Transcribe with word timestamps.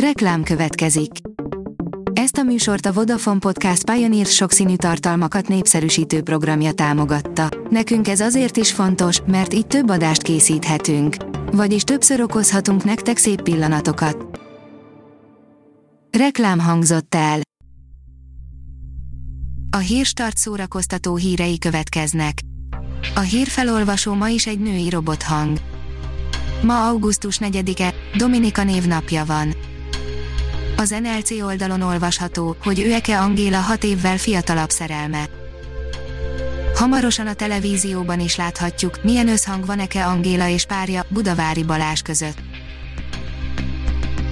Reklám 0.00 0.42
következik. 0.42 1.10
Ezt 2.12 2.36
a 2.36 2.42
műsort 2.42 2.86
a 2.86 2.92
Vodafone 2.92 3.38
Podcast 3.38 3.90
Pioneer 3.90 4.26
sokszínű 4.26 4.76
tartalmakat 4.76 5.48
népszerűsítő 5.48 6.22
programja 6.22 6.72
támogatta. 6.72 7.48
Nekünk 7.70 8.08
ez 8.08 8.20
azért 8.20 8.56
is 8.56 8.72
fontos, 8.72 9.20
mert 9.26 9.54
így 9.54 9.66
több 9.66 9.88
adást 9.88 10.22
készíthetünk. 10.22 11.16
Vagyis 11.52 11.82
többször 11.82 12.20
okozhatunk 12.20 12.84
nektek 12.84 13.16
szép 13.16 13.42
pillanatokat. 13.42 14.40
Reklám 16.18 16.58
hangzott 16.58 17.14
el. 17.14 17.40
A 19.70 19.78
hírstart 19.78 20.36
szórakoztató 20.36 21.16
hírei 21.16 21.58
következnek. 21.58 22.38
A 23.14 23.20
hírfelolvasó 23.20 24.14
ma 24.14 24.28
is 24.28 24.46
egy 24.46 24.60
női 24.60 24.90
robothang. 24.90 25.58
Ma 26.62 26.88
augusztus 26.88 27.38
4-e, 27.40 27.94
Dominika 28.16 28.64
névnapja 28.64 29.24
van. 29.24 29.54
Az 30.78 30.94
NLC 31.02 31.30
oldalon 31.30 31.82
olvasható, 31.82 32.56
hogy 32.62 32.80
Őeke 32.80 33.20
Angéla 33.20 33.58
hat 33.58 33.84
évvel 33.84 34.16
fiatalabb 34.18 34.70
szerelme. 34.70 35.28
Hamarosan 36.74 37.26
a 37.26 37.34
televízióban 37.34 38.20
is 38.20 38.36
láthatjuk, 38.36 39.02
milyen 39.02 39.28
összhang 39.28 39.66
van 39.66 39.78
Eke 39.78 40.06
Angéla 40.06 40.48
és 40.48 40.64
párja 40.64 41.04
Budavári 41.08 41.64
Balás 41.64 42.02
között. 42.02 42.38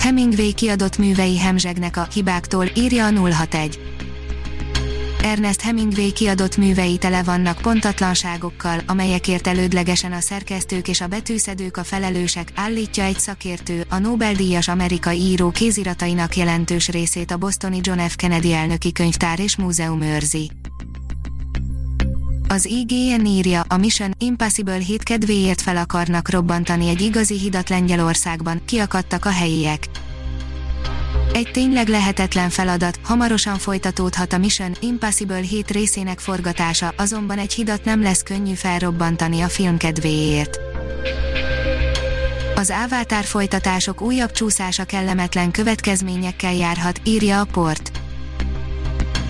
Hemingway 0.00 0.54
kiadott 0.54 0.98
művei 0.98 1.38
hemzsegnek 1.38 1.96
a 1.96 2.06
hibáktól, 2.12 2.66
írja 2.74 3.06
a 3.06 3.10
061. 3.10 3.97
Ernest 5.28 5.60
Hemingway 5.60 6.12
kiadott 6.12 6.56
művei 6.56 6.98
tele 6.98 7.22
vannak 7.22 7.60
pontatlanságokkal, 7.60 8.80
amelyekért 8.86 9.46
elődlegesen 9.46 10.12
a 10.12 10.20
szerkesztők 10.20 10.88
és 10.88 11.00
a 11.00 11.06
betűszedők 11.06 11.76
a 11.76 11.84
felelősek, 11.84 12.52
állítja 12.54 13.04
egy 13.04 13.18
szakértő, 13.18 13.84
a 13.88 13.98
Nobel-díjas 13.98 14.68
amerikai 14.68 15.18
író 15.18 15.50
kéziratainak 15.50 16.36
jelentős 16.36 16.88
részét 16.88 17.30
a 17.30 17.36
bostoni 17.36 17.78
John 17.82 17.98
F. 17.98 18.16
Kennedy 18.16 18.52
elnöki 18.52 18.92
könyvtár 18.92 19.40
és 19.40 19.56
múzeum 19.56 20.00
őrzi. 20.00 20.50
Az 22.48 22.66
IGN 22.66 23.24
írja, 23.24 23.64
a 23.68 23.76
Mission 23.76 24.14
Impossible 24.18 24.78
7 24.78 25.02
kedvéért 25.02 25.60
fel 25.60 25.76
akarnak 25.76 26.30
robbantani 26.30 26.88
egy 26.88 27.00
igazi 27.00 27.38
hidat 27.38 27.68
Lengyelországban, 27.68 28.60
kiakadtak 28.64 29.24
a 29.24 29.30
helyiek. 29.30 29.88
Egy 31.38 31.50
tényleg 31.52 31.88
lehetetlen 31.88 32.50
feladat, 32.50 32.98
hamarosan 33.02 33.58
folytatódhat 33.58 34.32
a 34.32 34.38
Mission 34.38 34.72
Impossible 34.80 35.40
7 35.40 35.70
részének 35.70 36.18
forgatása, 36.18 36.94
azonban 36.96 37.38
egy 37.38 37.52
hidat 37.52 37.84
nem 37.84 38.02
lesz 38.02 38.22
könnyű 38.22 38.54
felrobbantani 38.54 39.40
a 39.40 39.48
film 39.48 39.76
kedvéért. 39.76 40.58
Az 42.54 42.72
Avatar 42.84 43.24
folytatások 43.24 44.00
újabb 44.00 44.32
csúszása 44.32 44.84
kellemetlen 44.84 45.50
következményekkel 45.50 46.54
járhat, 46.54 47.00
írja 47.04 47.40
a 47.40 47.44
port. 47.44 47.90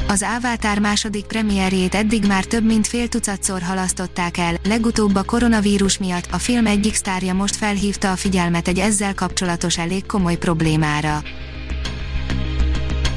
Az 0.07 0.25
Avatar 0.37 0.79
második 0.79 1.25
premierjét 1.25 1.95
eddig 1.95 2.27
már 2.27 2.45
több 2.45 2.65
mint 2.65 2.87
fél 2.87 3.09
tucatszor 3.09 3.63
halasztották 3.63 4.37
el, 4.37 4.55
legutóbb 4.65 5.15
a 5.15 5.23
koronavírus 5.23 5.99
miatt 5.99 6.29
a 6.31 6.39
film 6.39 6.67
egyik 6.67 6.95
sztárja 6.95 7.35
most 7.35 7.57
felhívta 7.57 8.11
a 8.11 8.17
figyelmet 8.17 8.69
egy 8.69 8.79
ezzel 8.79 9.15
kapcsolatos 9.15 9.79
elég 9.79 10.07
komoly 10.07 10.37
problémára. 10.37 11.23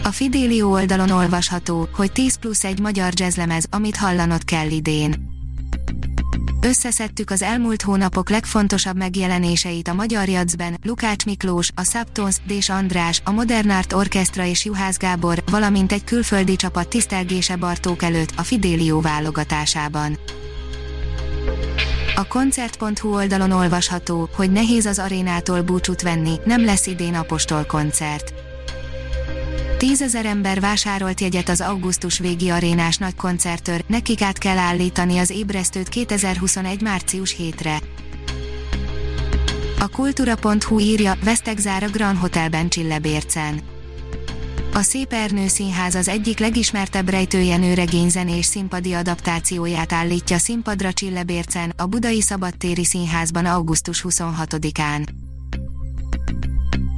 A 0.03 0.11
Fidelio 0.11 0.69
oldalon 0.69 1.09
olvasható, 1.09 1.87
hogy 1.93 2.11
10 2.11 2.35
plusz 2.35 2.63
egy 2.63 2.79
magyar 2.79 3.11
jazzlemez, 3.15 3.65
amit 3.69 3.95
hallanod 3.95 4.43
kell 4.43 4.69
idén. 4.69 5.29
Összeszedtük 6.61 7.29
az 7.29 7.41
elmúlt 7.41 7.81
hónapok 7.81 8.29
legfontosabb 8.29 8.97
megjelenéseit 8.97 9.87
a 9.87 9.93
magyar 9.93 10.29
jadzben, 10.29 10.77
Lukács 10.83 11.25
Miklós, 11.25 11.69
a 11.75 11.83
Subtons, 11.83 12.35
Dés 12.45 12.69
András, 12.69 13.21
a 13.25 13.31
Modern 13.31 13.69
Art 13.69 13.93
Orchestra 13.93 14.45
és 14.45 14.65
Juhász 14.65 14.97
Gábor, 14.97 15.43
valamint 15.51 15.91
egy 15.91 16.03
külföldi 16.03 16.55
csapat 16.55 16.87
tisztelgése 16.87 17.55
Bartók 17.55 18.03
előtt 18.03 18.33
a 18.35 18.43
Fidelio 18.43 19.01
válogatásában. 19.01 20.17
A 22.15 22.27
koncert.hu 22.27 23.13
oldalon 23.13 23.51
olvasható, 23.51 24.29
hogy 24.35 24.51
nehéz 24.51 24.85
az 24.85 24.99
arénától 24.99 25.61
búcsút 25.61 26.01
venni, 26.01 26.35
nem 26.45 26.65
lesz 26.65 26.87
idén 26.87 27.15
apostol 27.15 27.65
koncert 27.65 28.33
Tízezer 29.81 30.25
ember 30.25 30.59
vásárolt 30.59 31.21
jegyet 31.21 31.49
az 31.49 31.61
augusztus 31.61 32.19
végi 32.19 32.49
arénás 32.49 32.97
nagy 32.97 33.15
koncertör, 33.15 33.83
nekik 33.87 34.21
át 34.21 34.37
kell 34.37 34.57
állítani 34.57 35.17
az 35.17 35.29
ébresztőt 35.29 35.89
2021 35.89 36.81
március 36.81 37.35
hétre. 37.35 37.79
A 39.79 39.87
kultúra.hu 39.87 40.79
írja, 40.79 41.13
vesztek 41.23 41.57
zár 41.57 41.83
a 41.83 41.89
Grand 41.89 42.17
Hotelben 42.17 42.69
Csillebércen. 42.69 43.59
A 44.73 44.81
Szép 44.81 45.13
Ernő 45.13 45.47
Színház 45.47 45.95
az 45.95 46.07
egyik 46.07 46.39
legismertebb 46.39 47.09
rejtőjenő 47.09 47.73
regényzenés 47.73 48.45
színpadi 48.45 48.93
adaptációját 48.93 49.93
állítja 49.93 50.37
színpadra 50.37 50.93
Csillebércen, 50.93 51.73
a 51.77 51.85
Budai 51.85 52.21
Szabadtéri 52.21 52.85
Színházban 52.85 53.45
augusztus 53.45 54.05
26-án. 54.07 55.20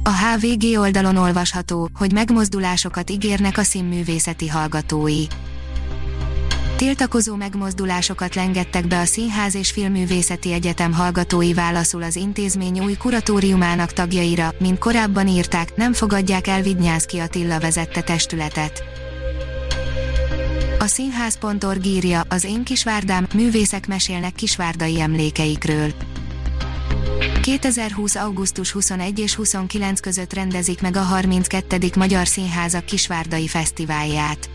A 0.06 0.10
HVG 0.10 0.78
oldalon 0.78 1.16
olvasható, 1.16 1.88
hogy 1.94 2.12
megmozdulásokat 2.12 3.10
ígérnek 3.10 3.58
a 3.58 3.62
színművészeti 3.62 4.48
hallgatói. 4.48 5.24
Tiltakozó 6.76 7.34
megmozdulásokat 7.34 8.34
lengettek 8.34 8.86
be 8.86 8.98
a 8.98 9.04
Színház 9.04 9.54
és 9.54 9.70
Filmművészeti 9.70 10.52
Egyetem 10.52 10.92
hallgatói 10.92 11.54
válaszul 11.54 12.02
az 12.02 12.16
intézmény 12.16 12.80
új 12.80 12.94
kuratóriumának 12.94 13.92
tagjaira, 13.92 14.54
mint 14.58 14.78
korábban 14.78 15.28
írták, 15.28 15.76
nem 15.76 15.92
fogadják 15.92 16.46
el 16.46 16.62
Vidnyánszki 16.62 17.18
Attila 17.18 17.60
vezette 17.60 18.00
testületet. 18.00 18.84
A 20.78 20.86
színház.org 20.86 21.86
írja, 21.86 22.22
az 22.28 22.44
én 22.44 22.64
kisvárdám, 22.64 23.26
művészek 23.34 23.86
mesélnek 23.86 24.34
kisvárdai 24.34 25.00
emlékeikről. 25.00 25.92
2020. 27.44 28.14
augusztus 28.14 28.70
21 28.70 29.18
és 29.18 29.34
29 29.34 30.00
között 30.00 30.32
rendezik 30.32 30.80
meg 30.80 30.96
a 30.96 31.00
32. 31.00 31.78
Magyar 31.96 32.26
Színházak 32.26 32.84
Kisvárdai 32.84 33.48
Fesztiválját. 33.48 34.50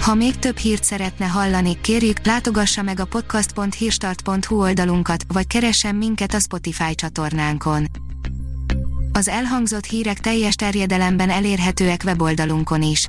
Ha 0.00 0.14
még 0.14 0.36
több 0.36 0.56
hírt 0.56 0.84
szeretne 0.84 1.26
hallani, 1.26 1.80
kérjük, 1.80 2.26
látogassa 2.26 2.82
meg 2.82 3.00
a 3.00 3.04
podcast.hírstart.hu 3.04 4.60
oldalunkat, 4.60 5.24
vagy 5.28 5.46
keressen 5.46 5.94
minket 5.94 6.34
a 6.34 6.38
Spotify 6.38 6.94
csatornánkon. 6.94 7.86
Az 9.12 9.28
elhangzott 9.28 9.84
hírek 9.84 10.20
teljes 10.20 10.54
terjedelemben 10.54 11.30
elérhetőek 11.30 12.02
weboldalunkon 12.04 12.82
is. 12.82 13.08